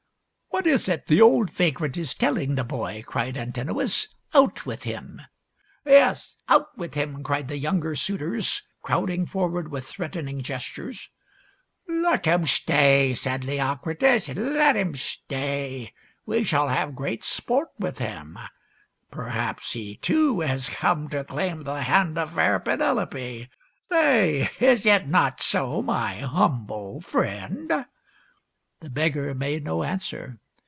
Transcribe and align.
"What 0.53 0.67
is 0.67 0.89
it 0.89 1.07
the 1.07 1.21
old 1.21 1.49
vagrant 1.49 1.97
is 1.97 2.13
telling 2.13 2.53
the 2.53 2.65
boy?" 2.65 3.03
cried 3.07 3.37
Antinous." 3.37 4.09
Out 4.35 4.65
with 4.65 4.83
him!"" 4.83 5.21
Yes, 5.85 6.37
out 6.49 6.77
with 6.77 6.93
him!" 6.93 7.23
cried 7.23 7.47
the 7.47 7.57
younger 7.57 7.95
suitors, 7.95 8.61
crowding 8.81 9.25
forward 9.25 9.71
with 9.71 9.87
threatening 9.87 10.43
gestures. 10.43 11.09
PENELOPE'S 11.87 12.03
WEB 12.03 12.03
171" 12.03 12.11
Let 12.11 12.39
him 12.39 12.47
stay," 12.53 13.13
said 13.15 13.41
Leocritus." 13.43 14.27
Let 14.55 14.75
him 14.75 14.93
stay. 14.95 15.93
We 16.25 16.43
shall 16.43 16.67
have 16.67 16.95
great 16.95 17.23
sport 17.23 17.69
with 17.79 17.97
him. 17.99 18.37
Perhaps 19.09 19.71
he, 19.71 19.95
too, 19.95 20.41
has 20.41 20.67
come 20.69 21.07
to 21.09 21.23
claim 21.23 21.63
the 21.63 21.81
hand 21.81 22.17
of 22.19 22.33
fair 22.35 22.59
Penelope. 22.59 23.49
Say, 23.81 24.49
is 24.59 24.85
it 24.85 25.07
not 25.07 25.41
so, 25.41 25.81
my 25.81 26.19
humble 26.19 26.99
friend.?" 26.99 27.87
The 28.81 28.89
beggar 28.89 29.33
made 29.33 29.63
no 29.63 29.83
answer. 29.83 30.37